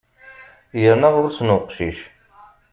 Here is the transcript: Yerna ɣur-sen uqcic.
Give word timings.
Yerna 0.81 1.09
ɣur-sen 1.13 1.53
uqcic. 1.57 1.99